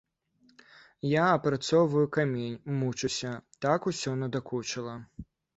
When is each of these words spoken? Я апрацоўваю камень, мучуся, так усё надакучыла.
Я 1.07 1.25
апрацоўваю 1.33 2.05
камень, 2.17 2.57
мучуся, 2.79 3.37
так 3.67 3.79
усё 3.93 4.19
надакучыла. 4.23 5.01